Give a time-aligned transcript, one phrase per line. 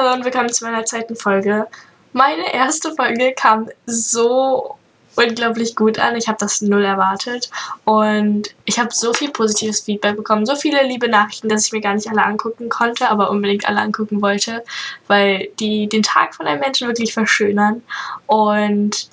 [0.00, 1.66] Hallo und willkommen zu meiner zweiten Folge.
[2.14, 4.76] Meine erste Folge kam so
[5.14, 6.16] unglaublich gut an.
[6.16, 7.50] Ich habe das null erwartet
[7.84, 11.82] und ich habe so viel positives Feedback bekommen, so viele liebe Nachrichten, dass ich mir
[11.82, 14.64] gar nicht alle angucken konnte, aber unbedingt alle angucken wollte,
[15.06, 17.82] weil die den Tag von einem Menschen wirklich verschönern.
[18.26, 19.10] Und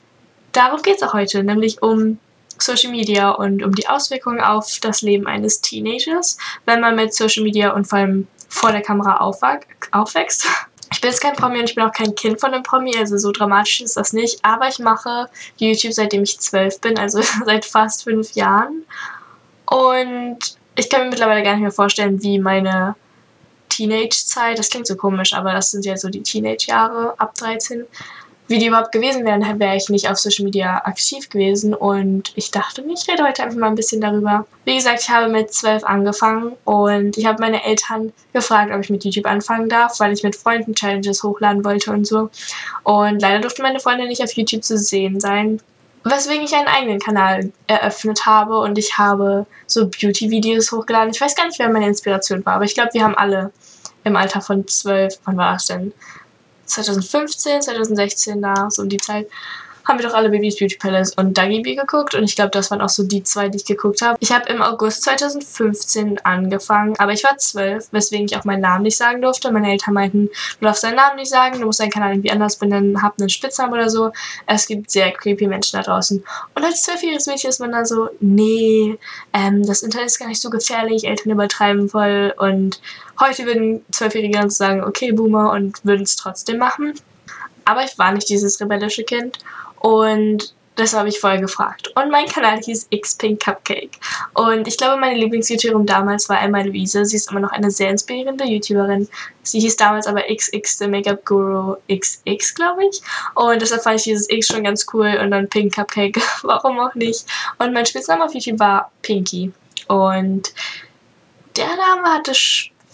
[0.53, 2.17] darum geht es auch heute, nämlich um
[2.59, 7.43] Social Media und um die Auswirkungen auf das Leben eines Teenagers, wenn man mit Social
[7.43, 10.47] Media und vor allem vor der Kamera aufwächst.
[10.91, 13.17] Ich bin jetzt kein Promi und ich bin auch kein Kind von einem Promi, also
[13.17, 14.43] so dramatisch ist das nicht.
[14.43, 18.85] Aber ich mache YouTube seitdem ich zwölf bin, also seit fast fünf Jahren.
[19.65, 20.39] Und
[20.75, 22.95] ich kann mir mittlerweile gar nicht mehr vorstellen, wie meine
[23.69, 27.85] Teenage-Zeit, das klingt so komisch, aber das sind ja so die Teenage-Jahre ab 13,
[28.47, 31.73] wie die überhaupt gewesen wären, wäre ich nicht auf Social Media aktiv gewesen.
[31.73, 34.45] Und ich dachte, ich rede heute einfach mal ein bisschen darüber.
[34.65, 38.89] Wie gesagt, ich habe mit zwölf angefangen und ich habe meine Eltern gefragt, ob ich
[38.89, 42.29] mit YouTube anfangen darf, weil ich mit Freunden Challenges hochladen wollte und so.
[42.83, 45.59] Und leider durften meine Freunde nicht auf YouTube zu sehen sein.
[46.03, 51.11] Weswegen ich einen eigenen Kanal eröffnet habe und ich habe so Beauty-Videos hochgeladen.
[51.11, 53.51] Ich weiß gar nicht, wer meine Inspiration war, aber ich glaube, wir haben alle
[54.05, 55.91] im Alter von zwölf, wann war das denn?
[56.67, 59.27] 2015, 2016 da, so um die Zeit,
[59.87, 62.81] haben wir doch alle Babys Beauty Palace und Dagi geguckt und ich glaube, das waren
[62.81, 64.17] auch so die zwei, die ich geguckt habe.
[64.19, 68.83] Ich habe im August 2015 angefangen, aber ich war zwölf, weswegen ich auch meinen Namen
[68.83, 69.51] nicht sagen durfte.
[69.51, 70.29] Meine Eltern meinten,
[70.59, 73.29] du darfst deinen Namen nicht sagen, du musst deinen Kanal irgendwie anders benennen, hab einen
[73.29, 74.11] Spitznamen oder so.
[74.45, 76.23] Es gibt sehr creepy Menschen da draußen.
[76.55, 78.97] Und als zwölfjähriges Mädchen ist man dann so, nee,
[79.33, 82.81] ähm, das Internet ist gar nicht so gefährlich, Eltern übertreiben voll und
[83.19, 86.93] heute würden Zwölfjährige dann sagen, okay, Boomer und würden es trotzdem machen.
[87.65, 89.39] Aber ich war nicht dieses rebellische Kind
[89.79, 91.91] und das habe ich vorher gefragt.
[91.95, 93.97] Und mein Kanal hieß X-Pink Cupcake.
[94.35, 97.03] Und ich glaube, meine Lieblings-YouTuberin damals war Emma Luise.
[97.03, 99.09] Sie ist immer noch eine sehr inspirierende YouTuberin.
[99.41, 103.01] Sie hieß damals aber XX, The Makeup Guru XX, glaube ich.
[103.33, 105.17] Und deshalb fand ich dieses X schon ganz cool.
[105.19, 107.25] Und dann Pink Cupcake, warum auch nicht.
[107.57, 109.51] Und mein Spitzname auf YouTube war Pinky.
[109.87, 110.53] Und
[111.55, 112.35] der Name hatte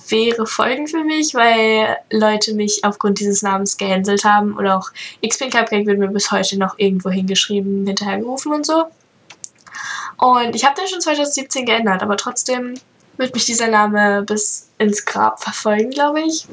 [0.06, 4.92] schwere Folgen für mich, weil Leute mich aufgrund dieses Namens gehänselt haben oder auch
[5.22, 8.86] X-Pin Cupcake wird mir bis heute noch irgendwo hingeschrieben, hinterhergerufen und so.
[10.18, 12.76] Und ich habe den schon 2017 geändert, aber trotzdem
[13.18, 16.48] wird mich dieser Name bis ins Grab verfolgen, glaube ich.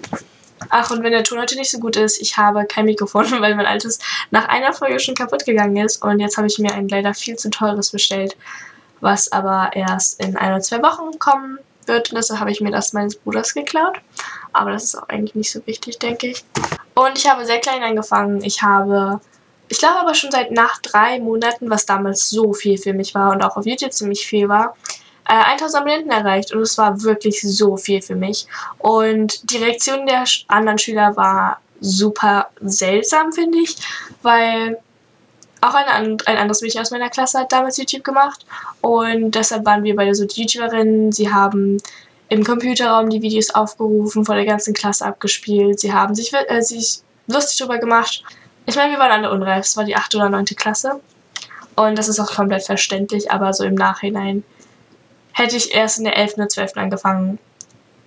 [0.69, 3.55] Ach, und wenn der Ton heute nicht so gut ist, ich habe kein Mikrofon, weil
[3.55, 3.99] mein altes
[4.31, 6.03] nach einer Folge schon kaputt gegangen ist.
[6.03, 8.37] Und jetzt habe ich mir ein leider viel zu teures bestellt,
[9.01, 11.59] was aber erst in ein oder zwei Wochen kommen
[11.91, 12.13] wird.
[12.13, 13.99] Deshalb habe ich mir das meines Bruders geklaut.
[14.53, 16.45] Aber das ist auch eigentlich nicht so wichtig, denke ich.
[16.95, 18.43] Und ich habe sehr klein angefangen.
[18.43, 19.21] Ich habe,
[19.69, 23.33] ich glaube aber schon seit nach drei Monaten, was damals so viel für mich war
[23.33, 24.77] und auch auf YouTube ziemlich viel war,
[25.29, 26.53] äh, 1000 Abonnenten erreicht.
[26.53, 28.47] Und es war wirklich so viel für mich.
[28.79, 33.77] Und die Reaktion der anderen Schüler war super seltsam, finde ich,
[34.23, 34.79] weil
[35.61, 38.47] auch eine, ein anderes Mädchen aus meiner Klasse hat damals YouTube gemacht
[38.81, 41.13] und deshalb waren wir beide so YouTuberinnen.
[41.13, 41.79] Sie haben
[42.29, 45.81] im Computerraum die Videos aufgerufen, vor der ganzen Klasse abgespielt.
[45.81, 48.23] Sie haben sich, äh, sich lustig drüber gemacht.
[48.67, 49.67] Ich meine, wir waren alle unreif.
[49.67, 50.15] Es war die 8.
[50.15, 50.45] oder 9.
[50.57, 51.01] Klasse.
[51.77, 54.45] Und das ist auch komplett verständlich, aber so im Nachhinein
[55.33, 56.35] hätte ich erst in der 11.
[56.35, 56.77] oder 12.
[56.77, 57.39] angefangen,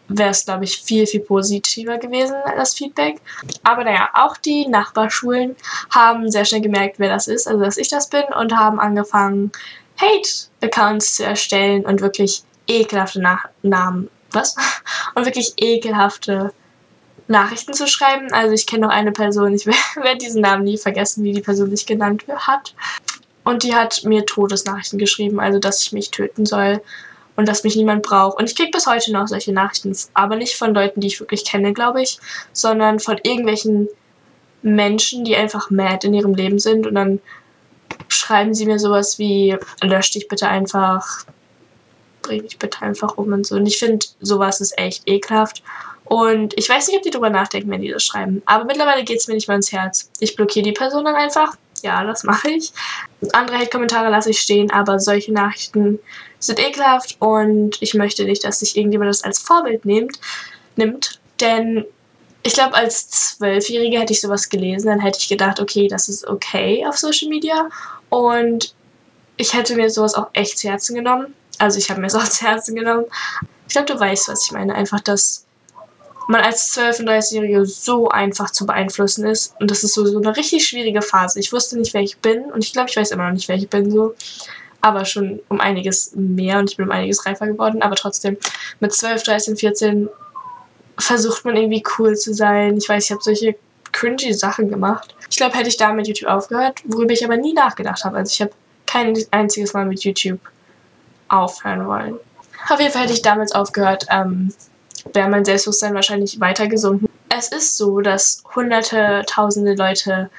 [0.08, 3.22] wäre es, glaube ich, viel, viel positiver gewesen, das Feedback.
[3.64, 5.56] Aber naja, auch die Nachbarschulen
[5.90, 9.52] haben sehr schnell gemerkt, wer das ist, also dass ich das bin, und haben angefangen,
[9.98, 14.56] Hate-Accounts zu erstellen und wirklich ekelhafte Nach Namen, was?
[15.16, 16.52] Und wirklich ekelhafte
[17.28, 18.34] Nachrichten zu schreiben.
[18.34, 21.70] Also ich kenne noch eine Person, ich werde diesen Namen nie vergessen, wie die Person
[21.70, 22.74] sich genannt hat.
[23.44, 26.82] Und die hat mir Todesnachrichten geschrieben, also dass ich mich töten soll
[27.36, 28.38] und dass mich niemand braucht.
[28.38, 31.46] Und ich kriege bis heute noch solche Nachrichten, aber nicht von Leuten, die ich wirklich
[31.46, 32.20] kenne, glaube ich,
[32.52, 33.90] sondern von irgendwelchen
[34.62, 37.20] Menschen, die einfach mad in ihrem Leben sind und dann
[38.08, 41.26] schreiben sie mir sowas wie, lösch dich bitte einfach,
[42.22, 43.56] bring dich bitte einfach um und so.
[43.56, 45.64] Und ich finde, sowas ist echt ekelhaft.
[46.06, 48.42] Und ich weiß nicht, ob die drüber nachdenken, wenn die das schreiben.
[48.46, 50.10] Aber mittlerweile geht es mir nicht mehr ins Herz.
[50.20, 51.56] Ich blockiere die Person dann einfach.
[51.84, 52.72] Ja, das mache ich.
[53.34, 56.00] Andere Hate-Kommentare lasse ich stehen, aber solche Nachrichten
[56.40, 60.20] sind ekelhaft und ich möchte nicht, dass sich irgendjemand das als Vorbild nimmt.
[60.78, 61.86] nimmt denn
[62.42, 66.28] ich glaube, als Zwölfjährige hätte ich sowas gelesen, dann hätte ich gedacht, okay, das ist
[66.28, 67.70] okay auf Social Media.
[68.10, 68.76] Und
[69.38, 71.34] ich hätte mir sowas auch echt zu Herzen genommen.
[71.58, 73.06] Also ich habe mir es auch zu Herzen genommen.
[73.68, 74.76] Ich glaube, du weißt, was ich meine.
[74.76, 75.43] Einfach, dass
[76.28, 79.56] man als 12- und 30-Jährige so einfach zu beeinflussen ist.
[79.60, 81.40] Und das ist so, so eine richtig schwierige Phase.
[81.40, 82.44] Ich wusste nicht, wer ich bin.
[82.46, 83.92] Und ich glaube, ich weiß immer noch nicht, wer ich bin.
[83.92, 84.16] So
[84.84, 87.82] aber schon um einiges mehr und ich bin um einiges reifer geworden.
[87.82, 88.38] Aber trotzdem,
[88.82, 90.10] mit 12, 13, 14
[91.00, 92.76] versucht man irgendwie cool zu sein.
[92.78, 93.56] Ich weiß, ich habe solche
[93.94, 95.16] cringy Sachen gemacht.
[95.30, 98.18] Ich glaube, hätte ich da mit YouTube aufgehört, worüber ich aber nie nachgedacht habe.
[98.18, 98.52] Also ich habe
[98.86, 100.42] kein einziges Mal mit YouTube
[101.30, 102.20] aufhören wollen.
[102.70, 104.54] Auf jeden Fall hätte ich damals aufgehört, ähm,
[105.12, 107.10] wäre mein Selbstbewusstsein wahrscheinlich weiter gesunken.
[107.30, 110.30] Es ist so, dass hunderte, tausende Leute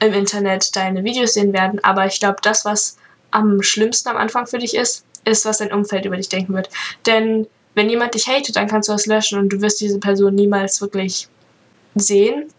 [0.00, 2.96] im Internet deine Videos sehen werden, aber ich glaube, das, was
[3.30, 6.68] am schlimmsten am Anfang für dich ist, ist, was dein Umfeld über dich denken wird.
[7.06, 10.34] Denn wenn jemand dich hatet, dann kannst du das löschen und du wirst diese Person
[10.34, 11.28] niemals wirklich
[11.94, 12.52] sehen.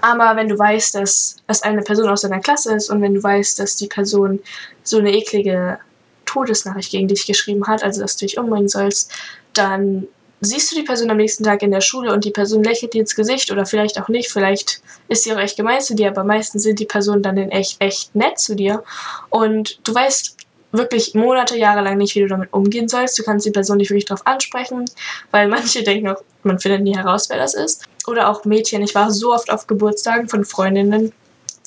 [0.00, 3.22] Aber wenn du weißt, dass es eine Person aus deiner Klasse ist und wenn du
[3.22, 4.40] weißt, dass die Person
[4.82, 5.78] so eine eklige
[6.24, 9.12] Todesnachricht gegen dich geschrieben hat, also dass du dich umbringen sollst,
[9.54, 10.06] dann
[10.40, 13.00] siehst du die Person am nächsten Tag in der Schule und die Person lächelt dir
[13.00, 16.24] ins Gesicht oder vielleicht auch nicht, vielleicht ist sie auch echt gemein zu dir, aber
[16.24, 18.82] meistens sind die Personen dann in echt, echt nett zu dir
[19.30, 20.36] und du weißt
[20.72, 23.18] wirklich Monate, Jahre lang nicht, wie du damit umgehen sollst.
[23.18, 24.84] Du kannst die Person nicht wirklich darauf ansprechen,
[25.30, 27.84] weil manche denken auch, man findet nie heraus, wer das ist.
[28.06, 28.82] Oder auch Mädchen.
[28.82, 31.12] Ich war so oft auf Geburtstagen von Freundinnen,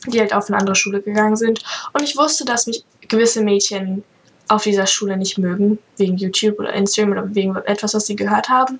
[0.07, 1.61] die halt auf eine andere Schule gegangen sind.
[1.93, 4.03] Und ich wusste, dass mich gewisse Mädchen
[4.49, 8.49] auf dieser Schule nicht mögen, wegen YouTube oder Instagram oder wegen etwas, was sie gehört
[8.49, 8.77] haben.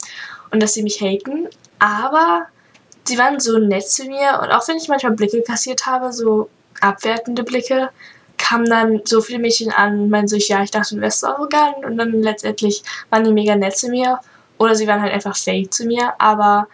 [0.52, 1.48] Und dass sie mich haten.
[1.78, 2.48] Aber
[3.06, 4.40] sie waren so nett zu mir.
[4.42, 6.50] Und auch wenn ich manchmal Blicke kassiert habe, so
[6.82, 7.90] abwertende Blicke,
[8.38, 11.28] kamen dann so viele Mädchen an und meinten so, ja, ich dachte, du wärst so
[11.28, 11.86] arrogant.
[11.86, 14.20] Und dann letztendlich waren die mega nett zu mir.
[14.58, 16.14] Oder sie waren halt einfach fake zu mir.
[16.20, 16.68] Aber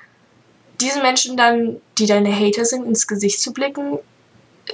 [0.80, 4.00] diesen Menschen dann, die deine Hater sind, ins Gesicht zu blicken,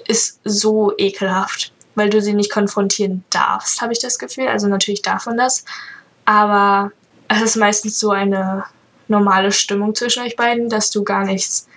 [0.08, 1.74] ist so ekelhaft.
[1.96, 4.48] Weil du sie nicht konfrontieren darfst, habe ich das Gefühl.
[4.48, 5.66] Also natürlich darf man das.
[6.26, 6.92] Aber
[7.28, 8.66] es ist meistens so eine
[9.08, 11.68] normale Stimmung zwischen euch beiden, dass du gar nichts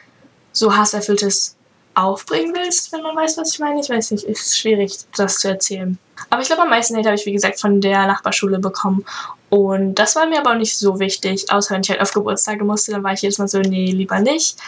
[0.53, 1.57] so hasserfülltes
[1.95, 3.81] aufbringen willst, wenn man weiß, was ich meine.
[3.81, 5.99] Ich weiß nicht, ist schwierig, das zu erzählen.
[6.31, 9.05] Aber ich glaube, am meisten Hate habe ich, wie gesagt, von der Nachbarschule bekommen.
[9.51, 12.65] Und das war mir aber auch nicht so wichtig, außer wenn ich halt auf Geburtstage
[12.65, 14.59] musste, dann war ich jedes Mal so, nee, lieber nicht.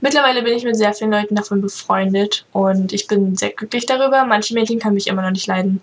[0.00, 4.24] Mittlerweile bin ich mit sehr vielen Leuten davon befreundet und ich bin sehr glücklich darüber.
[4.24, 5.80] Manche Mädchen kann mich immer noch nicht leiden.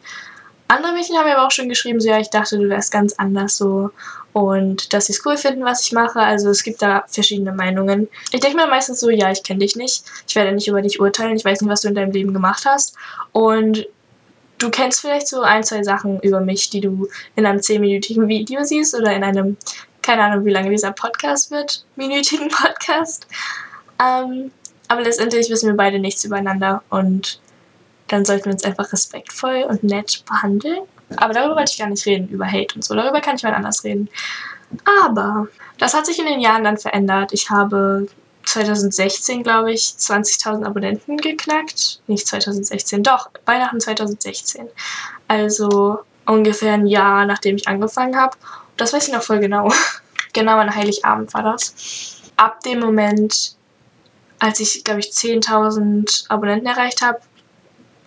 [0.68, 3.14] Andere Mädchen haben mir aber auch schon geschrieben, so ja, ich dachte, du wärst ganz
[3.14, 3.92] anders so
[4.34, 6.20] und dass sie es cool finden, was ich mache.
[6.20, 8.08] Also es gibt da verschiedene Meinungen.
[8.32, 10.04] Ich denke mir meistens so, ja, ich kenne dich nicht.
[10.28, 11.36] Ich werde nicht über dich urteilen.
[11.36, 12.96] Ich weiß nicht, was du in deinem Leben gemacht hast.
[13.32, 13.88] Und
[14.58, 18.64] du kennst vielleicht so ein, zwei Sachen über mich, die du in einem zehnminütigen Video
[18.64, 19.58] siehst oder in einem,
[20.02, 23.28] keine Ahnung, wie lange dieser Podcast wird, minütigen Podcast.
[24.04, 24.52] Ähm,
[24.88, 27.40] aber letztendlich wissen wir beide nichts übereinander und
[28.10, 30.84] dann sollten wir uns einfach respektvoll und nett behandeln
[31.18, 32.96] aber darüber wollte ich gar nicht reden, über Hate und so.
[32.96, 34.10] Darüber kann ich mal anders reden.
[35.02, 35.48] Aber
[35.78, 37.34] das hat sich in den Jahren dann verändert.
[37.34, 38.08] Ich habe
[38.46, 42.02] 2016, glaube ich, 20.000 Abonnenten geknackt.
[42.08, 44.68] Nicht 2016, doch, Weihnachten 2016.
[45.28, 48.36] Also ungefähr ein Jahr, nachdem ich angefangen habe.
[48.78, 49.72] Das weiß ich noch voll genau.
[50.34, 52.22] genau an Heiligabend war das.
[52.36, 53.56] Ab dem Moment,
[54.44, 57.20] als ich, glaube ich, 10.000 Abonnenten erreicht habe,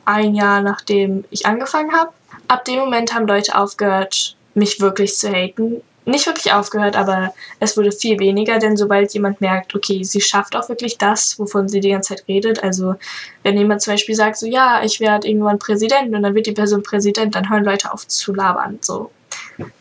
[0.04, 2.12] ein Jahr nachdem ich angefangen habe,
[2.46, 5.80] ab dem Moment haben Leute aufgehört, mich wirklich zu haten.
[6.04, 10.54] Nicht wirklich aufgehört, aber es wurde viel weniger, denn sobald jemand merkt, okay, sie schafft
[10.56, 12.96] auch wirklich das, wovon sie die ganze Zeit redet, also
[13.42, 16.52] wenn jemand zum Beispiel sagt, so ja, ich werde irgendwann Präsident und dann wird die
[16.52, 19.10] Person Präsident, dann hören Leute auf zu labern, so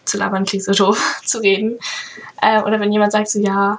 [0.05, 1.77] zu labern klingt so doof, zu reden.
[2.41, 3.77] Äh, oder wenn jemand sagt so, ja,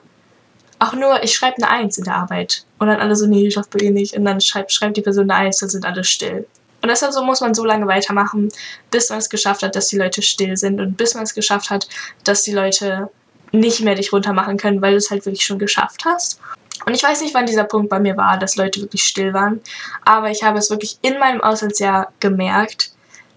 [0.78, 2.65] auch nur, ich schreibe eine Eins in der Arbeit.
[2.78, 4.14] Und dann alle so, nee, ich bei ihr nicht.
[4.16, 6.46] Und dann schreibt, schreibt die Person eine Eins, dann sind alle still.
[6.82, 8.50] Und deshalb so muss man so lange weitermachen,
[8.90, 11.70] bis man es geschafft hat, dass die Leute still sind und bis man es geschafft
[11.70, 11.88] hat,
[12.24, 13.10] dass die Leute
[13.50, 16.40] nicht mehr dich runtermachen können, weil du es halt wirklich schon geschafft hast.
[16.84, 19.60] Und ich weiß nicht, wann dieser Punkt bei mir war, dass Leute wirklich still waren,
[20.04, 22.92] aber ich habe es wirklich in meinem Auslandsjahr gemerkt.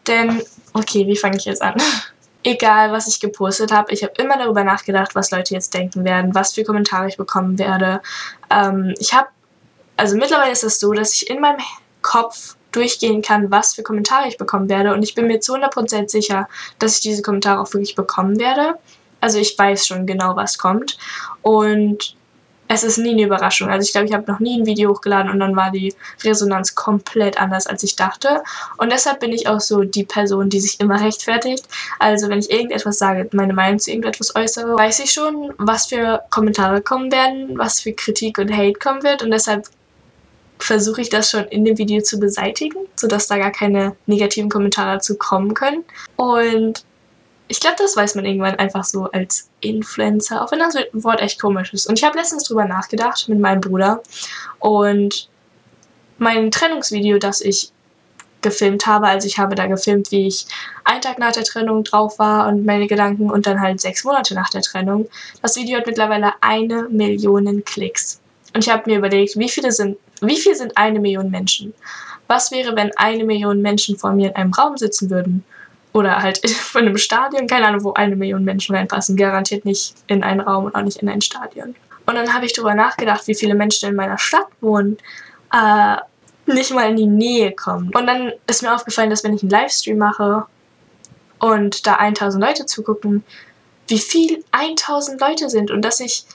[0.06, 0.42] Denn,
[0.74, 1.76] okay, wie fange ich jetzt an?
[2.44, 6.34] Egal, was ich gepostet habe, ich habe immer darüber nachgedacht, was Leute jetzt denken werden,
[6.34, 8.02] was für Kommentare ich bekommen werde.
[8.50, 9.28] Ähm, ich habe,
[9.98, 11.60] also mittlerweile ist es so, dass ich in meinem
[12.02, 14.94] Kopf durchgehen kann, was für Kommentare ich bekommen werde.
[14.94, 18.76] Und ich bin mir zu 100% sicher, dass ich diese Kommentare auch wirklich bekommen werde.
[19.22, 20.98] Also ich weiß schon genau, was kommt.
[21.42, 22.16] Und
[22.72, 23.68] es ist nie eine Überraschung.
[23.68, 26.76] Also ich glaube, ich habe noch nie ein Video hochgeladen und dann war die Resonanz
[26.76, 28.44] komplett anders, als ich dachte.
[28.78, 31.66] Und deshalb bin ich auch so die Person, die sich immer rechtfertigt.
[31.98, 36.22] Also wenn ich irgendetwas sage, meine Meinung zu irgendetwas äußere, weiß ich schon, was für
[36.30, 39.24] Kommentare kommen werden, was für Kritik und Hate kommen wird.
[39.24, 39.66] Und deshalb
[40.60, 44.98] versuche ich das schon in dem Video zu beseitigen, sodass da gar keine negativen Kommentare
[44.98, 45.84] dazu kommen können.
[46.18, 46.84] Und
[47.50, 51.42] ich glaube, das weiß man irgendwann einfach so als Influencer, auch wenn das Wort echt
[51.42, 51.88] komisch ist.
[51.88, 54.04] Und ich habe letztens drüber nachgedacht mit meinem Bruder
[54.60, 55.28] und
[56.20, 57.72] mein Trennungsvideo, das ich
[58.42, 59.08] gefilmt habe.
[59.08, 60.46] Also ich habe da gefilmt, wie ich
[60.84, 64.36] einen Tag nach der Trennung drauf war und meine Gedanken und dann halt sechs Monate
[64.36, 65.10] nach der Trennung.
[65.42, 68.22] Das Video hat mittlerweile eine Million Klicks.
[68.54, 71.74] Und ich habe mir überlegt, wie viele sind, wie viel sind eine Million Menschen?
[72.28, 75.44] Was wäre, wenn eine Million Menschen vor mir in einem Raum sitzen würden?
[75.94, 76.38] Oder halt
[76.74, 79.16] in einem Stadion, keine Ahnung, wo eine Million Menschen reinpassen.
[79.18, 81.76] Garantiert nicht in einen Raum und auch nicht in ein Stadion.
[82.06, 84.98] Und dann habe ich darüber nachgedacht, wie viele Menschen in meiner Stadt wohnen.
[85.54, 85.98] Äh,
[86.46, 87.92] nicht mal in die Nähe kommen.
[87.94, 90.46] Und dann ist mir aufgefallen, dass wenn ich einen Livestream mache
[91.40, 93.24] und da 1000 Leute zugucken,
[93.88, 96.26] wie viel 1000 Leute sind und dass ich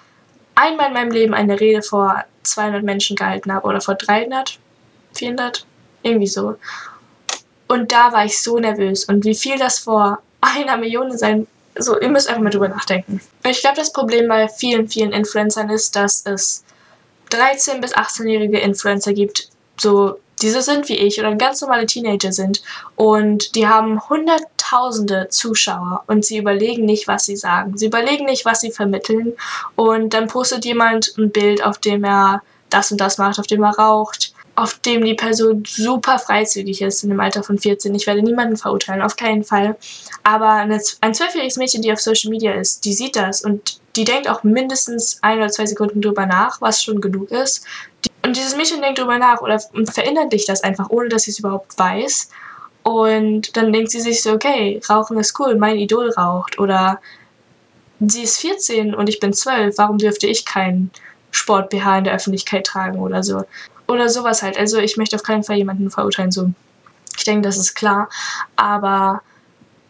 [0.54, 4.58] einmal in meinem Leben eine Rede vor 200 Menschen gehalten habe oder vor 300,
[5.14, 5.66] 400,
[6.02, 6.56] irgendwie so.
[7.68, 11.98] Und da war ich so nervös und wie viel das vor einer Million sein so,
[11.98, 13.20] ihr müsst einfach mal drüber nachdenken.
[13.44, 16.64] Ich glaube, das Problem bei vielen, vielen Influencern ist, dass es
[17.30, 22.62] 13- bis 18-jährige Influencer gibt, so diese sind wie ich oder ganz normale Teenager sind
[22.96, 27.78] und die haben hunderttausende Zuschauer und sie überlegen nicht, was sie sagen.
[27.78, 29.34] Sie überlegen nicht, was sie vermitteln
[29.76, 33.62] und dann postet jemand ein Bild, auf dem er das und das macht, auf dem
[33.62, 37.94] er raucht, auf dem die Person super freizügig ist in dem Alter von 14.
[37.94, 39.76] Ich werde niemanden verurteilen, auf keinen Fall.
[40.22, 40.50] Aber
[41.00, 44.42] ein zwölfjähriges Mädchen, die auf Social Media ist, die sieht das und die denkt auch
[44.42, 47.64] mindestens ein oder zwei Sekunden drüber nach, was schon genug ist.
[48.22, 49.60] Und dieses Mädchen denkt drüber nach oder
[49.92, 52.30] verinnerlicht das einfach, ohne dass sie es überhaupt weiß.
[52.82, 56.58] Und dann denkt sie sich so, okay, Rauchen ist cool, mein Idol raucht.
[56.58, 57.00] Oder
[58.00, 60.90] sie ist 14 und ich bin 12, warum dürfte ich keinen
[61.30, 63.44] Sport-BH in der Öffentlichkeit tragen oder so.
[63.86, 64.58] Oder sowas halt.
[64.58, 66.50] Also ich möchte auf keinen Fall jemanden verurteilen, so.
[67.16, 68.08] Ich denke, das ist klar.
[68.56, 69.22] Aber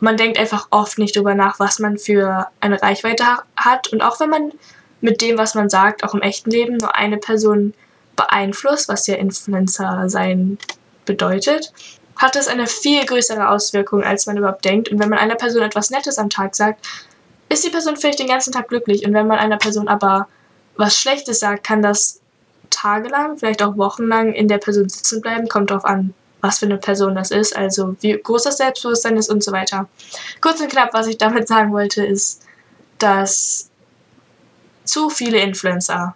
[0.00, 3.24] man denkt einfach oft nicht drüber nach, was man für eine Reichweite
[3.56, 3.92] hat.
[3.92, 4.52] Und auch wenn man
[5.00, 7.74] mit dem, was man sagt, auch im echten Leben nur eine Person
[8.16, 10.58] beeinflusst, was ja Influencer sein
[11.04, 11.72] bedeutet,
[12.16, 14.88] hat es eine viel größere Auswirkung, als man überhaupt denkt.
[14.88, 16.86] Und wenn man einer Person etwas Nettes am Tag sagt,
[17.48, 19.06] ist die Person vielleicht den ganzen Tag glücklich.
[19.06, 20.28] Und wenn man einer Person aber
[20.76, 22.20] was Schlechtes sagt, kann das
[22.70, 25.48] tagelang, vielleicht auch wochenlang in der Person sitzen bleiben.
[25.48, 29.30] Kommt darauf an, was für eine Person das ist, also wie groß das Selbstbewusstsein ist
[29.30, 29.88] und so weiter.
[30.40, 32.42] Kurz und knapp, was ich damit sagen wollte, ist,
[32.98, 33.70] dass
[34.84, 36.14] zu viele Influencer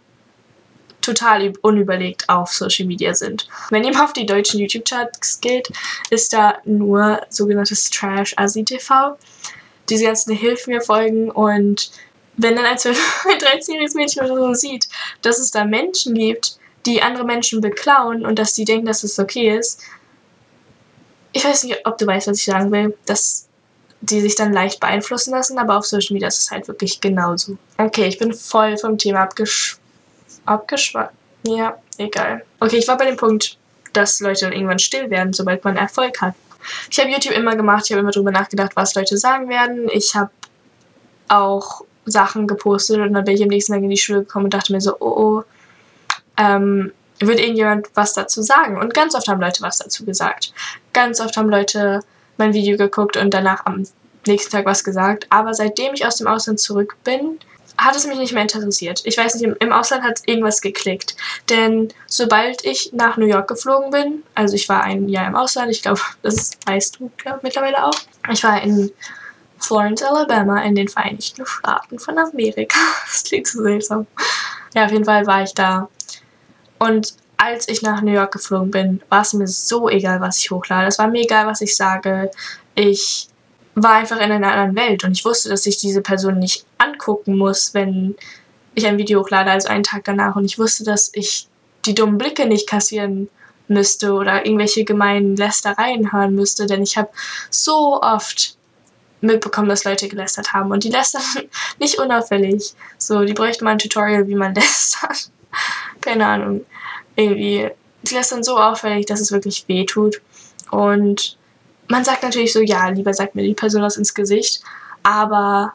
[1.00, 3.49] total unüberlegt auf Social Media sind.
[3.71, 5.69] Wenn ihr mal auf die deutschen YouTube-Charts geht,
[6.11, 9.17] ist da nur sogenanntes Trash-Asi-TV.
[9.88, 11.90] Diese ganzen Hilf mir folgen und
[12.38, 14.88] wenn dann ein 13-jähriges Mädchen oder so sieht,
[15.23, 19.18] dass es da Menschen gibt, die andere Menschen beklauen und dass die denken, dass es
[19.18, 19.83] okay ist,
[21.33, 23.47] ich weiß nicht, ob du weißt, was ich sagen will, dass
[24.00, 27.59] die sich dann leicht beeinflussen lassen, aber auf Social Media ist es halt wirklich genauso.
[27.76, 29.76] Okay, ich bin voll vom Thema abgesch
[30.47, 31.12] abgeschweift.
[31.47, 32.45] Ja, egal.
[32.61, 33.59] Okay, ich war bei dem Punkt,
[33.92, 36.35] dass Leute dann irgendwann still werden, sobald man Erfolg hat.
[36.90, 39.88] Ich habe YouTube immer gemacht, ich habe immer drüber nachgedacht, was Leute sagen werden.
[39.92, 40.30] Ich habe
[41.28, 44.55] auch Sachen gepostet und dann bin ich am nächsten Tag in die Schule gekommen und
[44.55, 45.43] dachte mir so, oh oh,
[46.37, 48.79] ähm, wird irgendjemand was dazu sagen?
[48.79, 50.53] Und ganz oft haben Leute was dazu gesagt.
[50.93, 52.00] Ganz oft haben Leute
[52.37, 53.85] mein Video geguckt und danach am
[54.27, 55.27] nächsten Tag was gesagt.
[55.31, 57.38] Aber seitdem ich aus dem Ausland zurück bin,
[57.77, 59.03] hat es mich nicht mehr interessiert.
[59.05, 61.17] Ich weiß nicht, im Ausland hat irgendwas geklickt.
[61.49, 65.71] Denn sobald ich nach New York geflogen bin, also ich war ein Jahr im Ausland,
[65.71, 67.95] ich glaube, das weißt du glaub, mittlerweile auch.
[68.31, 68.91] Ich war in
[69.59, 72.79] Florence, Alabama, in den Vereinigten Staaten von Amerika.
[73.07, 74.07] Das klingt so seltsam.
[74.75, 75.88] Ja, auf jeden Fall war ich da.
[76.79, 80.50] Und als ich nach New York geflogen bin, war es mir so egal, was ich
[80.50, 80.88] hochlade.
[80.88, 82.31] Es war mir egal, was ich sage.
[82.75, 83.29] Ich
[83.75, 87.37] war einfach in einer anderen Welt und ich wusste, dass ich diese Person nicht angucken
[87.37, 88.17] muss, wenn
[88.75, 90.37] ich ein Video hochlade, also einen Tag danach.
[90.37, 91.49] Und ich wusste, dass ich
[91.87, 93.29] die dummen Blicke nicht kassieren
[93.69, 97.11] müsste oder irgendwelche gemeinen Lästereien hören müsste, denn ich habe
[97.50, 98.58] so oft
[99.21, 101.23] mitbekommen, dass Leute gelästert haben und die lästern
[101.79, 102.75] nicht unauffällig.
[102.99, 105.31] So, die bräuchten mal ein Tutorial, wie man lästert.
[106.01, 106.65] Keine Ahnung.
[107.17, 107.69] Irgendwie,
[108.03, 110.21] die lästern so auffällig, dass es wirklich weh tut.
[110.71, 111.37] Und
[111.89, 114.63] man sagt natürlich so, ja, lieber sagt mir die Person das ins Gesicht,
[115.03, 115.73] aber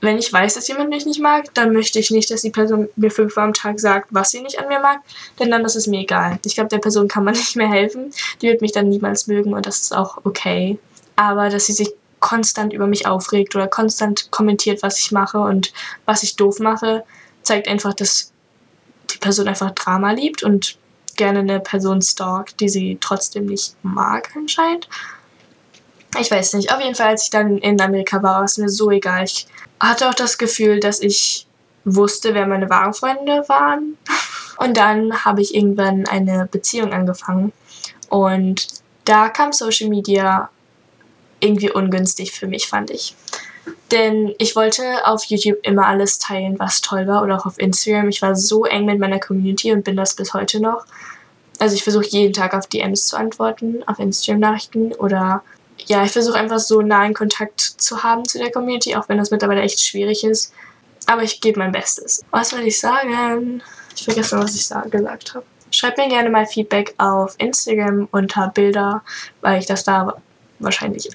[0.00, 2.88] wenn ich weiß, dass jemand mich nicht mag, dann möchte ich nicht, dass die Person
[2.96, 5.00] mir fünfmal am Tag sagt, was sie nicht an mir mag,
[5.40, 6.38] denn dann ist es mir egal.
[6.44, 8.12] Ich glaube, der Person kann man nicht mehr helfen.
[8.42, 10.78] Die wird mich dann niemals mögen und das ist auch okay.
[11.16, 11.92] Aber dass sie sich
[12.26, 15.72] konstant über mich aufregt oder konstant kommentiert, was ich mache und
[16.06, 17.04] was ich doof mache,
[17.42, 18.32] zeigt einfach, dass
[19.12, 20.76] die Person einfach Drama liebt und
[21.14, 24.88] gerne eine Person stalkt, die sie trotzdem nicht mag anscheinend.
[26.18, 26.72] Ich weiß nicht.
[26.72, 29.22] Auf jeden Fall, als ich dann in Amerika war, war es mir so egal.
[29.22, 29.46] Ich
[29.78, 31.46] hatte auch das Gefühl, dass ich
[31.84, 33.96] wusste, wer meine wahren Freunde waren.
[34.58, 37.52] Und dann habe ich irgendwann eine Beziehung angefangen.
[38.08, 38.66] Und
[39.04, 40.50] da kam Social Media
[41.40, 43.14] irgendwie ungünstig für mich, fand ich.
[43.90, 48.08] Denn ich wollte auf YouTube immer alles teilen, was toll war oder auch auf Instagram.
[48.08, 50.86] Ich war so eng mit meiner Community und bin das bis heute noch.
[51.58, 55.42] Also ich versuche jeden Tag auf DMs zu antworten, auf Instagram-Nachrichten oder
[55.78, 59.30] ja, ich versuche einfach so nahen Kontakt zu haben zu der Community, auch wenn das
[59.30, 60.52] mittlerweile echt schwierig ist.
[61.06, 62.24] Aber ich gebe mein Bestes.
[62.30, 63.62] Was soll ich sagen?
[63.94, 65.46] Ich vergesse, was ich gesagt habe.
[65.70, 69.02] Schreibt mir gerne mal Feedback auf Instagram unter Bilder,
[69.40, 70.14] weil ich das da
[70.58, 71.10] wahrscheinlich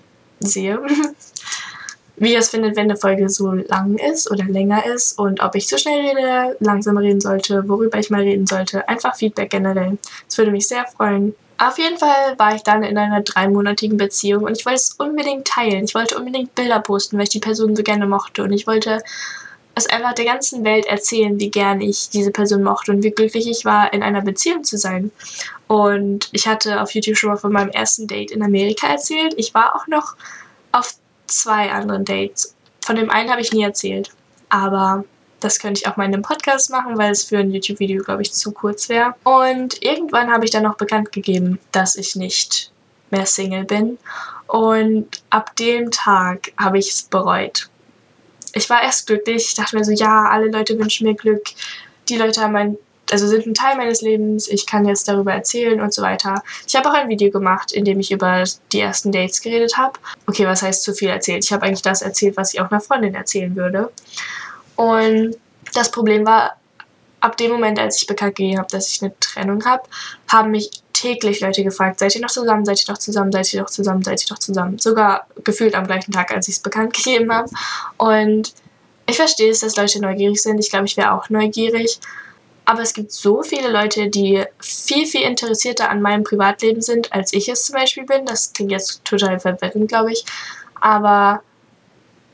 [0.47, 0.79] sehe.
[2.17, 5.55] Wie ihr es findet, wenn eine Folge so lang ist oder länger ist und ob
[5.55, 8.87] ich zu schnell rede, langsam reden sollte, worüber ich mal reden sollte.
[8.87, 9.97] Einfach Feedback generell.
[10.27, 11.33] Das würde mich sehr freuen.
[11.57, 15.47] Auf jeden Fall war ich dann in einer dreimonatigen Beziehung und ich wollte es unbedingt
[15.47, 15.85] teilen.
[15.85, 19.01] Ich wollte unbedingt Bilder posten, weil ich die Person so gerne mochte und ich wollte
[19.75, 23.47] es einfach der ganzen Welt erzählen, wie gern ich diese Person mochte und wie glücklich
[23.47, 25.11] ich war, in einer Beziehung zu sein.
[25.67, 29.33] Und ich hatte auf YouTube schon mal von meinem ersten Date in Amerika erzählt.
[29.37, 30.15] Ich war auch noch
[30.71, 30.95] auf
[31.27, 32.55] zwei anderen Dates.
[32.81, 34.11] Von dem einen habe ich nie erzählt.
[34.49, 35.05] Aber
[35.39, 38.21] das könnte ich auch mal in einem Podcast machen, weil es für ein YouTube-Video, glaube
[38.21, 39.15] ich, zu kurz wäre.
[39.23, 42.71] Und irgendwann habe ich dann noch bekannt gegeben, dass ich nicht
[43.09, 43.97] mehr Single bin.
[44.47, 47.69] Und ab dem Tag habe ich es bereut
[48.53, 49.47] ich war erst glücklich.
[49.47, 51.43] Ich dachte mir so, ja, alle Leute wünschen mir Glück.
[52.09, 52.77] Die Leute haben ein,
[53.11, 54.47] also sind ein Teil meines Lebens.
[54.47, 56.43] Ich kann jetzt darüber erzählen und so weiter.
[56.67, 59.99] Ich habe auch ein Video gemacht, in dem ich über die ersten Dates geredet habe.
[60.27, 61.43] Okay, was heißt zu viel erzählt?
[61.43, 63.91] Ich habe eigentlich das erzählt, was ich auch einer Freundin erzählen würde.
[64.75, 65.37] Und
[65.73, 66.57] das Problem war,
[67.19, 69.83] ab dem Moment, als ich bekannt gegeben habe, dass ich eine Trennung habe,
[70.27, 73.61] haben mich täglich Leute gefragt, seid ihr noch zusammen, seid ihr noch zusammen, seid ihr
[73.61, 74.77] noch zusammen, seid ihr noch zusammen.
[74.77, 77.49] Sogar gefühlt am gleichen Tag, als ich es bekannt gegeben habe.
[77.97, 78.53] Und
[79.07, 80.59] ich verstehe es, dass Leute neugierig sind.
[80.59, 81.99] Ich glaube, ich wäre auch neugierig.
[82.65, 87.33] Aber es gibt so viele Leute, die viel, viel interessierter an meinem Privatleben sind, als
[87.33, 88.25] ich es zum Beispiel bin.
[88.25, 90.23] Das klingt jetzt total verwirrend, glaube ich.
[90.79, 91.41] Aber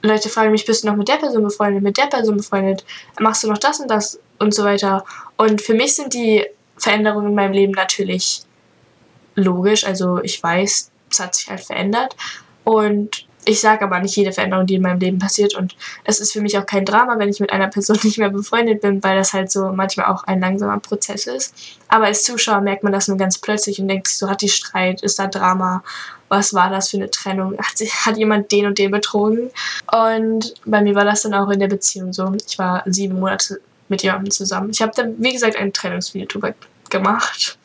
[0.02, 2.86] Leute fragen mich, bist du noch mit der Person befreundet, mit der Person befreundet,
[3.20, 5.06] machst du noch das und das und so weiter.
[5.38, 6.46] Und für mich sind die
[6.78, 8.42] Veränderungen in meinem Leben natürlich
[9.38, 9.86] logisch.
[9.86, 12.16] Also ich weiß, es hat sich halt verändert.
[12.66, 15.56] Und ich sage aber nicht jede Veränderung, die in meinem Leben passiert.
[15.56, 18.30] Und es ist für mich auch kein Drama, wenn ich mit einer Person nicht mehr
[18.30, 21.56] befreundet bin, weil das halt so manchmal auch ein langsamer Prozess ist.
[21.88, 25.02] Aber als Zuschauer merkt man das nur ganz plötzlich und denkt so, hat die Streit,
[25.02, 25.82] ist da Drama?
[26.28, 27.58] Was war das für eine Trennung?
[27.58, 29.50] Hat, hat jemand den und den betrogen?
[29.94, 32.34] Und bei mir war das dann auch in der Beziehung so.
[32.46, 34.72] Ich war sieben Monate mit jemandem zusammen.
[34.72, 36.42] Ich habe dann, wie gesagt, ein Trennungsvideo
[36.90, 37.57] gemacht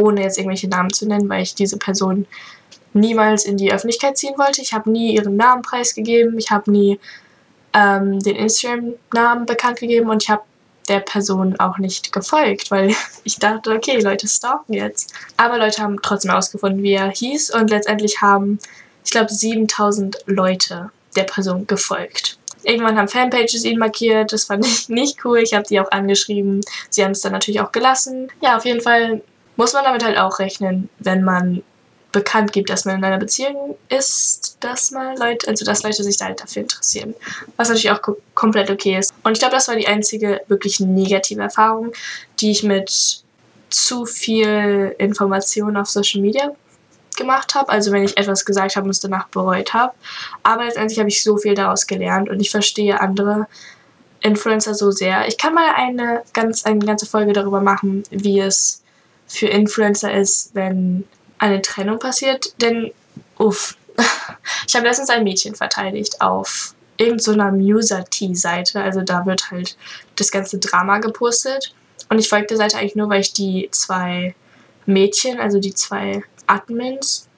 [0.00, 2.26] ohne jetzt irgendwelche Namen zu nennen, weil ich diese Person
[2.92, 4.62] niemals in die Öffentlichkeit ziehen wollte.
[4.62, 6.98] Ich habe nie ihren Namen preisgegeben, ich habe nie
[7.72, 10.42] ähm, den Instagram-Namen bekannt gegeben und ich habe
[10.88, 15.12] der Person auch nicht gefolgt, weil ich dachte, okay, Leute stalken jetzt.
[15.36, 18.58] Aber Leute haben trotzdem herausgefunden, wie er hieß und letztendlich haben,
[19.04, 22.38] ich glaube, 7000 Leute der Person gefolgt.
[22.62, 25.38] Irgendwann haben Fanpages ihn markiert, das fand ich nicht cool.
[25.38, 26.60] Ich habe die auch angeschrieben.
[26.90, 28.28] Sie haben es dann natürlich auch gelassen.
[28.42, 29.22] Ja, auf jeden Fall
[29.60, 31.62] muss man damit halt auch rechnen, wenn man
[32.12, 36.16] bekannt gibt, dass man in einer Beziehung ist, dass man Leute, also dass Leute sich
[36.16, 37.14] da halt dafür interessieren.
[37.58, 38.00] Was natürlich auch
[38.34, 39.12] komplett okay ist.
[39.22, 41.92] Und ich glaube, das war die einzige wirklich negative Erfahrung,
[42.40, 43.22] die ich mit
[43.68, 46.52] zu viel Information auf Social Media
[47.18, 47.68] gemacht habe.
[47.68, 49.92] Also wenn ich etwas gesagt habe und es danach bereut habe.
[50.42, 53.46] Aber letztendlich habe ich so viel daraus gelernt und ich verstehe andere
[54.20, 55.28] Influencer so sehr.
[55.28, 58.79] Ich kann mal eine ganz eine ganze Folge darüber machen, wie es
[59.30, 61.04] für Influencer ist, wenn
[61.38, 62.60] eine Trennung passiert.
[62.60, 62.92] Denn,
[63.38, 63.76] uff,
[64.66, 68.82] ich habe letztens ein Mädchen verteidigt auf irgendeiner so Muser-T-Seite.
[68.82, 69.76] Also da wird halt
[70.16, 71.74] das ganze Drama gepostet.
[72.08, 74.34] Und ich folge der Seite eigentlich nur, weil ich die zwei
[74.84, 77.28] Mädchen, also die zwei Admins,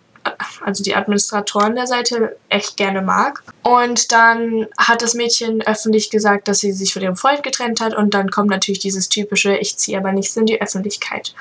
[0.64, 3.42] also die Administratoren der Seite, echt gerne mag.
[3.62, 7.94] Und dann hat das Mädchen öffentlich gesagt, dass sie sich von ihrem Freund getrennt hat.
[7.94, 11.34] Und dann kommt natürlich dieses typische, ich ziehe aber nichts in die Öffentlichkeit.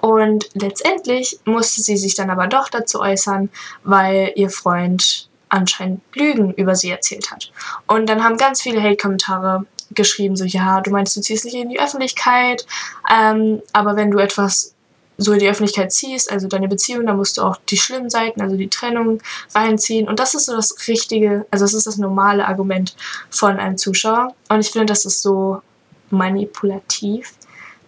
[0.00, 3.50] Und letztendlich musste sie sich dann aber doch dazu äußern,
[3.84, 7.52] weil ihr Freund anscheinend Lügen über sie erzählt hat.
[7.86, 11.68] Und dann haben ganz viele Hate-Kommentare geschrieben, so ja, du meinst, du ziehst nicht in
[11.68, 12.64] die Öffentlichkeit,
[13.12, 14.74] ähm, aber wenn du etwas
[15.18, 18.40] so in die Öffentlichkeit ziehst, also deine Beziehung, dann musst du auch die schlimmen Seiten,
[18.40, 19.20] also die Trennung
[19.54, 20.08] reinziehen.
[20.08, 22.96] Und das ist so das richtige, also das ist das normale Argument
[23.28, 24.34] von einem Zuschauer.
[24.48, 25.60] Und ich finde, das ist so
[26.08, 27.34] manipulativ,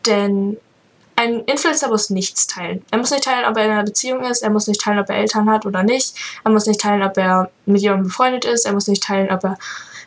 [0.04, 0.58] denn
[1.16, 2.84] ein Influencer muss nichts teilen.
[2.90, 5.08] Er muss nicht teilen, ob er in einer Beziehung ist, er muss nicht teilen, ob
[5.08, 8.66] er Eltern hat oder nicht, er muss nicht teilen, ob er mit jemandem befreundet ist,
[8.66, 9.58] er muss nicht teilen, ob er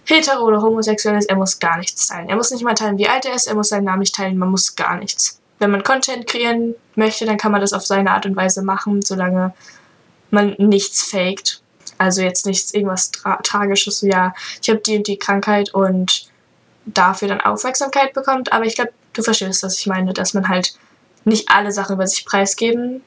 [0.06, 2.30] hetero oder homosexuell ist, er muss gar nichts teilen.
[2.30, 4.38] Er muss nicht mal teilen, wie alt er ist, er muss seinen Namen nicht teilen,
[4.38, 5.40] man muss gar nichts.
[5.60, 9.02] Wenn man Content kreieren möchte, dann kann man das auf seine Art und Weise machen,
[9.02, 9.54] solange
[10.32, 11.62] man nichts faked.
[11.98, 16.30] Also jetzt nichts irgendwas tra Tragisches, so ja, ich habe die und die Krankheit und
[16.86, 18.52] dafür dann Aufmerksamkeit bekommt.
[18.52, 20.76] Aber ich glaube, du verstehst, was ich meine, dass man halt
[21.26, 23.02] nicht alle Sachen über sich preisgeben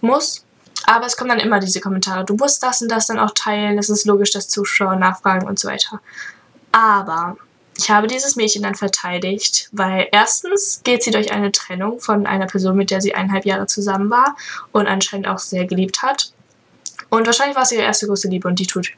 [0.00, 0.44] muss.
[0.86, 3.78] Aber es kommen dann immer diese Kommentare, du musst das und das dann auch teilen,
[3.78, 6.00] es ist logisch, dass Zuschauer nachfragen und so weiter.
[6.72, 7.36] Aber
[7.76, 12.46] ich habe dieses Mädchen dann verteidigt, weil erstens geht sie durch eine Trennung von einer
[12.46, 14.36] Person, mit der sie eineinhalb Jahre zusammen war
[14.72, 16.32] und anscheinend auch sehr geliebt hat.
[17.08, 18.90] Und wahrscheinlich war es ihre erste große Liebe und die tut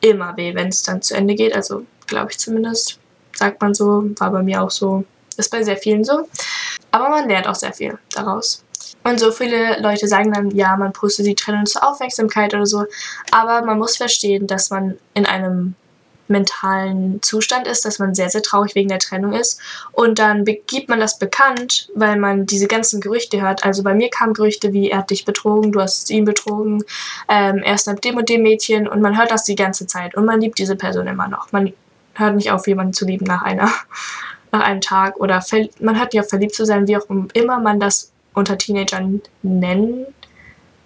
[0.00, 1.54] immer weh, wenn es dann zu Ende geht.
[1.54, 2.98] Also glaube ich zumindest,
[3.34, 5.04] sagt man so, war bei mir auch so,
[5.36, 6.28] ist bei sehr vielen so.
[6.90, 8.64] Aber man lernt auch sehr viel daraus.
[9.04, 12.84] Und so viele Leute sagen dann, ja, man postet die Trennung zur Aufmerksamkeit oder so.
[13.30, 15.74] Aber man muss verstehen, dass man in einem
[16.28, 19.60] mentalen Zustand ist, dass man sehr, sehr traurig wegen der Trennung ist.
[19.92, 23.64] Und dann gibt man das bekannt, weil man diese ganzen Gerüchte hört.
[23.64, 26.84] Also bei mir kamen Gerüchte wie, er hat dich betrogen, du hast ihn betrogen,
[27.28, 30.14] ähm, er ist mit dem und dem Mädchen und man hört das die ganze Zeit
[30.14, 31.50] und man liebt diese Person immer noch.
[31.52, 31.72] Man
[32.14, 33.72] hört nicht auf, jemanden zu lieben nach einer,
[34.52, 35.44] nach einem Tag oder
[35.80, 40.06] man nicht auf, verliebt zu sein, wie auch immer man das unter Teenagern nennen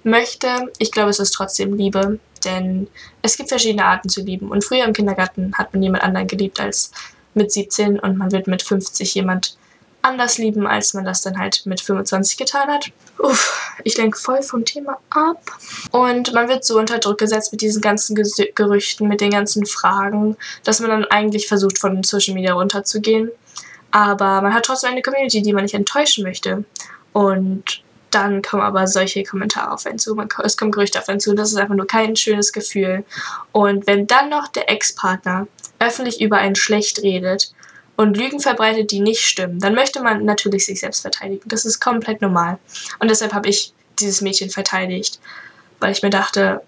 [0.04, 0.48] möchte.
[0.78, 2.88] Ich glaube, es ist trotzdem Liebe denn
[3.22, 4.50] es gibt verschiedene Arten zu lieben.
[4.50, 6.92] Und früher im Kindergarten hat man jemand anderen geliebt als
[7.34, 9.56] mit 17 und man wird mit 50 jemand
[10.02, 12.90] anders lieben, als man das dann halt mit 25 getan hat.
[13.18, 15.40] Uff, ich lenke voll vom Thema ab.
[15.92, 18.16] Und man wird so unter Druck gesetzt mit diesen ganzen
[18.54, 23.30] Gerüchten, mit den ganzen Fragen, dass man dann eigentlich versucht, von Social Media runterzugehen.
[23.92, 26.64] Aber man hat trotzdem eine Community, die man nicht enttäuschen möchte.
[27.12, 31.20] Und dann kommen aber solche Kommentare auf einen zu, man, es kommen Gerüchte auf einen
[31.20, 33.04] zu, das ist einfach nur kein schönes Gefühl.
[33.52, 35.46] Und wenn dann noch der Ex-Partner
[35.78, 37.52] öffentlich über einen schlecht redet
[37.96, 41.48] und Lügen verbreitet, die nicht stimmen, dann möchte man natürlich sich selbst verteidigen.
[41.48, 42.58] Das ist komplett normal.
[42.98, 45.18] Und deshalb habe ich dieses Mädchen verteidigt,
[45.80, 46.62] weil ich mir dachte,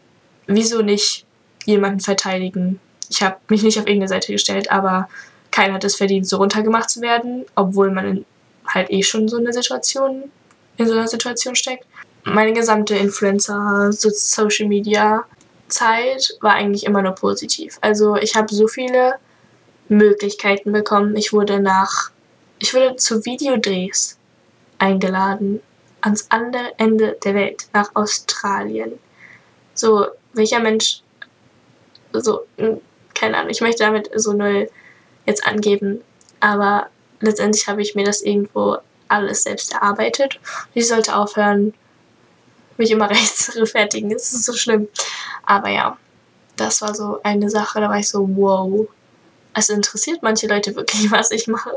[0.46, 1.26] wieso nicht
[1.64, 2.80] jemanden verteidigen?
[3.10, 5.08] Ich habe mich nicht auf irgendeine Seite gestellt, aber
[5.54, 8.24] keiner hat es verdient, so runtergemacht zu werden, obwohl man
[8.66, 10.24] halt eh schon so eine Situation
[10.78, 11.86] in so einer Situation steckt.
[12.24, 15.22] Meine gesamte Influencer, Social Media
[15.68, 17.78] Zeit war eigentlich immer nur positiv.
[17.82, 19.14] Also ich habe so viele
[19.88, 21.14] Möglichkeiten bekommen.
[21.14, 22.10] Ich wurde nach,
[22.58, 24.18] ich wurde zu Videodrehs
[24.78, 25.60] eingeladen
[26.00, 28.98] ans andere Ende der Welt, nach Australien.
[29.72, 31.02] So, welcher Mensch,
[32.12, 32.80] so, hm,
[33.14, 34.68] keine Ahnung, ich möchte damit so null
[35.26, 36.02] jetzt angeben,
[36.40, 36.88] aber
[37.20, 40.40] letztendlich habe ich mir das irgendwo alles selbst erarbeitet.
[40.74, 41.74] Ich sollte aufhören,
[42.76, 44.10] mich immer rechts zu rechtfertigen.
[44.10, 44.88] Das ist so schlimm.
[45.44, 45.96] Aber ja,
[46.56, 48.86] das war so eine Sache, da war ich so, wow.
[49.54, 51.72] Es interessiert manche Leute wirklich, was ich mache.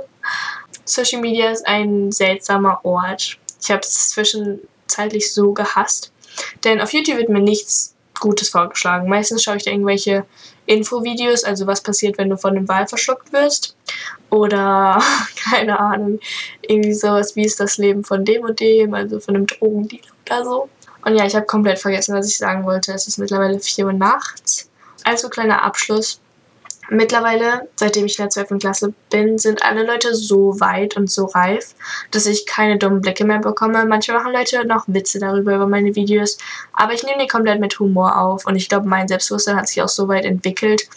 [0.85, 3.37] Social Media ist ein seltsamer Ort.
[3.61, 6.11] Ich habe es zwischenzeitlich so gehasst.
[6.63, 9.09] Denn auf YouTube wird mir nichts Gutes vorgeschlagen.
[9.09, 10.25] Meistens schaue ich da irgendwelche
[10.65, 13.75] Infovideos, also was passiert, wenn du von einem Wal verschluckt wirst.
[14.29, 15.01] Oder,
[15.51, 16.19] keine Ahnung,
[16.61, 20.43] irgendwie sowas, wie ist das Leben von dem und dem, also von einem Drogendealer oder
[20.43, 20.69] so.
[21.05, 22.91] Und ja, ich habe komplett vergessen, was ich sagen wollte.
[22.91, 24.69] Es ist mittlerweile 4 Uhr nachts.
[25.03, 26.19] Also kleiner Abschluss.
[26.89, 28.59] Mittlerweile, seitdem ich in der 12.
[28.59, 31.75] Klasse bin, sind alle Leute so weit und so reif,
[32.11, 33.85] dass ich keine dummen Blicke mehr bekomme.
[33.85, 36.37] Manche machen Leute noch Witze darüber, über meine Videos,
[36.73, 39.81] aber ich nehme die komplett mit Humor auf und ich glaube, mein Selbstbewusstsein hat sich
[39.81, 40.87] auch so weit entwickelt,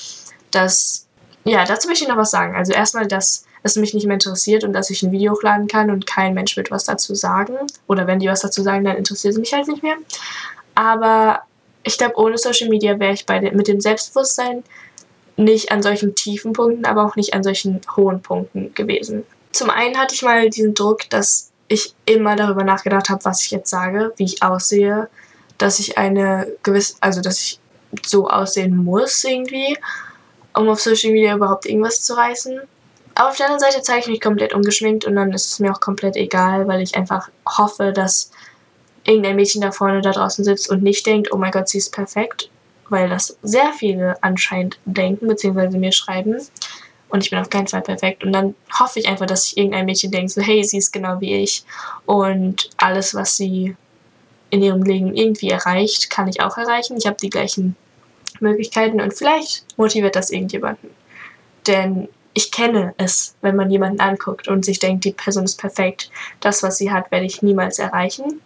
[0.52, 1.06] dass,
[1.44, 2.54] ja, dazu möchte ich noch was sagen.
[2.54, 5.90] Also erstmal, dass es mich nicht mehr interessiert und dass ich ein Video hochladen kann
[5.90, 7.54] und kein Mensch wird was dazu sagen.
[7.88, 9.96] Oder wenn die was dazu sagen, dann interessiert es mich halt nicht mehr.
[10.74, 11.42] Aber
[11.82, 14.62] ich glaube, ohne Social Media wäre ich bei mit dem Selbstbewusstsein
[15.40, 19.24] nicht an solchen tiefen Punkten, aber auch nicht an solchen hohen Punkten gewesen.
[19.52, 23.50] Zum einen hatte ich mal diesen Druck, dass ich immer darüber nachgedacht habe, was ich
[23.50, 25.08] jetzt sage, wie ich aussehe,
[25.58, 27.60] dass ich eine gewisse, also dass ich
[28.04, 29.76] so aussehen muss irgendwie,
[30.54, 32.60] um auf Social Media überhaupt irgendwas zu reißen.
[33.14, 35.72] Aber auf der anderen Seite zeige ich mich komplett ungeschminkt und dann ist es mir
[35.72, 38.30] auch komplett egal, weil ich einfach hoffe, dass
[39.04, 41.92] irgendein Mädchen da vorne da draußen sitzt und nicht denkt, oh mein Gott, sie ist
[41.92, 42.50] perfekt
[42.90, 46.36] weil das sehr viele anscheinend denken, beziehungsweise mir schreiben.
[47.08, 48.22] Und ich bin auf keinen Fall perfekt.
[48.22, 51.20] Und dann hoffe ich einfach, dass sich irgendein Mädchen denkt, so, hey, sie ist genau
[51.20, 51.64] wie ich.
[52.06, 53.74] Und alles, was sie
[54.50, 56.96] in ihrem Leben irgendwie erreicht, kann ich auch erreichen.
[56.96, 57.76] Ich habe die gleichen
[58.40, 60.90] Möglichkeiten und vielleicht motiviert das irgendjemanden.
[61.66, 66.10] Denn ich kenne es, wenn man jemanden anguckt und sich denkt, die Person ist perfekt.
[66.40, 68.40] Das, was sie hat, werde ich niemals erreichen.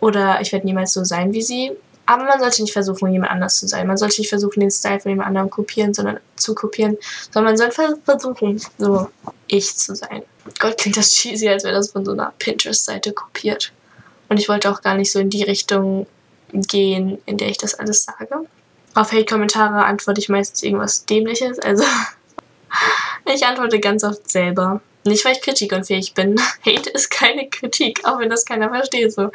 [0.00, 1.72] Oder ich werde niemals so sein wie sie.
[2.06, 3.86] Aber man sollte nicht versuchen, jemand anders zu sein.
[3.86, 6.96] Man sollte nicht versuchen, den Style von jemand anderem kopieren, sondern zu kopieren,
[7.32, 9.08] sondern man sollte versuchen, so
[9.48, 10.22] ich zu sein.
[10.60, 13.72] Gott, klingt das cheesy, als wäre das von so einer Pinterest-Seite kopiert.
[14.28, 16.06] Und ich wollte auch gar nicht so in die Richtung
[16.52, 18.46] gehen, in der ich das alles sage.
[18.94, 21.58] Auf Hate-Kommentare antworte ich meistens irgendwas Dämliches.
[21.58, 21.84] Also
[23.34, 24.80] ich antworte ganz oft selber.
[25.06, 26.36] Nicht, weil ich kritikunfähig bin.
[26.66, 29.30] Hate ist keine Kritik, auch wenn das keiner versteht so.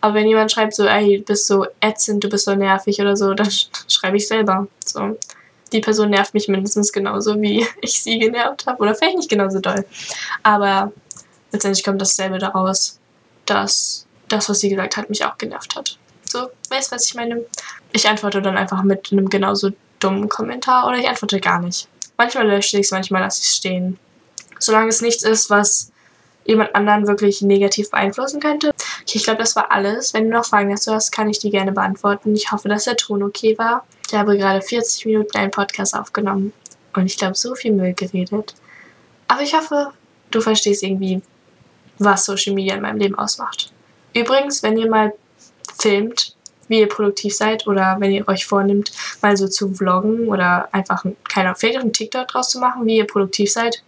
[0.00, 3.16] Aber wenn jemand schreibt so, ey, du bist so ätzend, du bist so nervig oder
[3.16, 3.50] so, dann
[3.88, 4.68] schreibe ich selber.
[4.84, 5.18] So.
[5.72, 8.80] Die Person nervt mich mindestens genauso, wie ich sie genervt habe.
[8.80, 9.84] Oder vielleicht nicht genauso doll.
[10.42, 10.92] Aber
[11.52, 12.98] letztendlich kommt dasselbe daraus,
[13.46, 15.98] dass das, was sie gesagt hat, mich auch genervt hat.
[16.24, 17.44] So, weißt du, was ich meine?
[17.92, 21.88] Ich antworte dann einfach mit einem genauso dummen Kommentar oder ich antworte gar nicht.
[22.18, 23.98] Manchmal lösche ich es, manchmal lasse ich es stehen.
[24.58, 25.92] Solange es nichts ist, was
[26.44, 28.68] jemand anderen wirklich negativ beeinflussen könnte.
[28.68, 30.14] Okay, ich glaube, das war alles.
[30.14, 32.34] Wenn du noch Fragen dazu hast, kann ich die gerne beantworten.
[32.34, 33.84] Ich hoffe, dass der Ton okay war.
[34.08, 36.52] Ich habe gerade 40 Minuten einen Podcast aufgenommen
[36.94, 38.54] und ich glaube, so viel Müll geredet.
[39.28, 39.92] Aber ich hoffe,
[40.30, 41.20] du verstehst irgendwie,
[41.98, 43.72] was Social Media in meinem Leben ausmacht.
[44.14, 45.12] Übrigens, wenn ihr mal
[45.78, 46.36] filmt,
[46.68, 48.90] wie ihr produktiv seid oder wenn ihr euch vornimmt,
[49.22, 53.06] mal so zu vloggen oder einfach, keine Ahnung, einen TikTok draus zu machen, wie ihr
[53.06, 53.82] produktiv seid,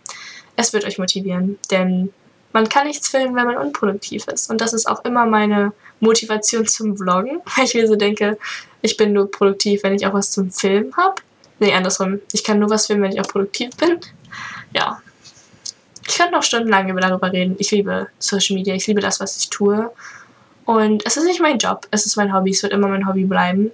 [0.59, 1.59] es wird euch motivieren.
[1.71, 2.12] Denn
[2.53, 4.51] man kann nichts filmen, wenn man unproduktiv ist.
[4.51, 8.37] Und das ist auch immer meine Motivation zum Vloggen, weil ich mir so denke,
[8.83, 11.23] ich bin nur produktiv, wenn ich auch was zum Filmen habe.
[11.61, 12.21] Nee, andersrum.
[12.33, 14.01] Ich kann nur was filmen, wenn ich auch produktiv bin.
[14.75, 15.01] Ja.
[16.07, 17.57] Ich könnte noch stundenlang darüber reden.
[17.59, 19.90] Ich liebe Social Media, ich liebe das, was ich tue.
[20.64, 23.25] Und es ist nicht mein Job, es ist mein Hobby, es wird immer mein Hobby
[23.25, 23.71] bleiben.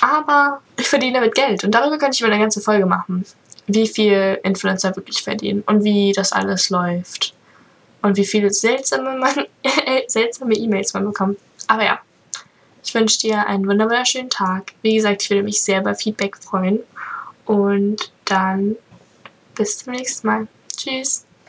[0.00, 3.24] Aber ich verdiene damit Geld und darüber könnte ich mal eine ganze Folge machen.
[3.68, 7.34] Wie viel Influencer wirklich verdienen und wie das alles läuft.
[8.02, 9.46] Und wie viele seltsame, man,
[10.06, 11.38] seltsame E-Mails man bekommt.
[11.66, 12.00] Aber ja,
[12.84, 14.72] ich wünsche dir einen wunderschönen Tag.
[14.82, 16.80] Wie gesagt, ich würde mich sehr über Feedback freuen.
[17.44, 18.76] Und dann
[19.54, 20.48] bis zum nächsten Mal.
[20.74, 21.27] Tschüss.